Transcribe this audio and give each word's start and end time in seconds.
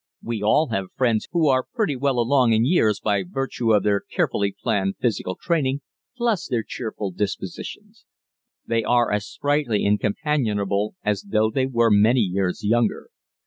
We 0.23 0.41
all 0.41 0.69
have 0.69 0.87
friends 0.97 1.27
who 1.31 1.47
are 1.47 1.67
pretty 1.75 1.95
well 1.95 2.17
along 2.17 2.53
in 2.53 2.65
years 2.65 2.99
by 2.99 3.21
virtue 3.23 3.71
of 3.71 3.83
their 3.83 3.99
carefully 4.01 4.51
planned 4.51 4.95
physical 4.99 5.37
training, 5.39 5.81
plus 6.17 6.47
their 6.47 6.63
cheerful 6.63 7.11
dispositions. 7.11 8.03
They 8.65 8.83
are 8.83 9.11
as 9.11 9.27
sprightly 9.27 9.85
and 9.85 9.99
companionable 9.99 10.95
as 11.05 11.21
though 11.29 11.51
they 11.51 11.67
were 11.67 11.91
many 11.91 12.21
years 12.21 12.63
younger. 12.63 13.11